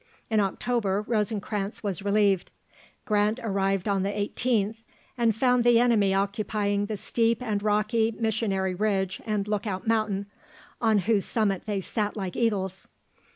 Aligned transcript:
In 0.31 0.39
October, 0.39 1.03
Rosencranz 1.07 1.83
was 1.83 2.03
relieved. 2.03 2.49
Grant 3.05 3.39
arrived 3.43 3.87
on 3.87 4.01
the 4.01 4.09
18th, 4.09 4.77
and 5.15 5.35
found 5.35 5.63
the 5.63 5.79
enemy 5.79 6.11
occupying 6.11 6.87
the 6.87 6.97
steep 6.97 7.39
and 7.43 7.61
rocky 7.61 8.09
Missionary 8.17 8.73
Ridge 8.73 9.21
and 9.27 9.47
Lookout 9.47 9.85
Mountain, 9.85 10.25
on 10.81 10.97
whose 11.05 11.25
summit 11.25 11.67
they 11.67 11.81
sat 11.81 12.17
like 12.17 12.35
eagles. 12.35 12.87